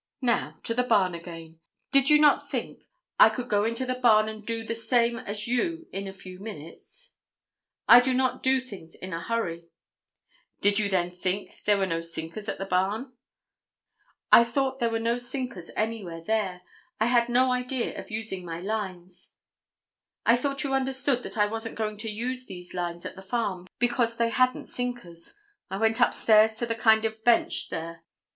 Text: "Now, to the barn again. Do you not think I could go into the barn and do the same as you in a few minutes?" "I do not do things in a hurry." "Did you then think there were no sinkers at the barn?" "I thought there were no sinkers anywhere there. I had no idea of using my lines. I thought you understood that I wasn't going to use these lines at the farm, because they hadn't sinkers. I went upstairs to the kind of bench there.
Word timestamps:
"Now, 0.23 0.57
to 0.63 0.73
the 0.73 0.81
barn 0.81 1.13
again. 1.13 1.59
Do 1.91 1.99
you 1.99 2.17
not 2.19 2.49
think 2.49 2.87
I 3.19 3.29
could 3.29 3.47
go 3.47 3.63
into 3.65 3.85
the 3.85 3.93
barn 3.93 4.27
and 4.27 4.43
do 4.43 4.63
the 4.63 4.73
same 4.73 5.19
as 5.19 5.45
you 5.47 5.87
in 5.93 6.07
a 6.07 6.11
few 6.11 6.39
minutes?" 6.39 7.17
"I 7.87 7.99
do 7.99 8.11
not 8.11 8.41
do 8.41 8.61
things 8.61 8.95
in 8.95 9.13
a 9.13 9.19
hurry." 9.21 9.67
"Did 10.59 10.79
you 10.79 10.89
then 10.89 11.11
think 11.11 11.55
there 11.65 11.77
were 11.77 11.85
no 11.85 12.01
sinkers 12.01 12.49
at 12.49 12.57
the 12.57 12.65
barn?" 12.65 13.13
"I 14.31 14.43
thought 14.43 14.79
there 14.79 14.89
were 14.89 14.97
no 14.97 15.19
sinkers 15.19 15.69
anywhere 15.77 16.23
there. 16.23 16.63
I 16.99 17.05
had 17.05 17.29
no 17.29 17.51
idea 17.51 17.95
of 17.99 18.09
using 18.09 18.43
my 18.43 18.59
lines. 18.59 19.35
I 20.25 20.35
thought 20.35 20.63
you 20.63 20.73
understood 20.73 21.21
that 21.21 21.37
I 21.37 21.45
wasn't 21.45 21.75
going 21.75 21.97
to 21.97 22.09
use 22.09 22.47
these 22.47 22.73
lines 22.73 23.05
at 23.05 23.15
the 23.15 23.21
farm, 23.21 23.67
because 23.77 24.17
they 24.17 24.29
hadn't 24.29 24.65
sinkers. 24.65 25.35
I 25.69 25.77
went 25.77 25.99
upstairs 25.99 26.55
to 26.57 26.65
the 26.65 26.73
kind 26.73 27.05
of 27.05 27.23
bench 27.23 27.69
there. 27.69 28.03